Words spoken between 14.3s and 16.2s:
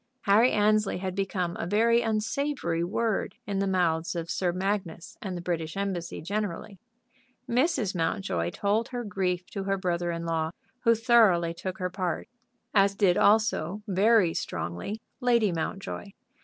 strongly, Lady Mountjoy.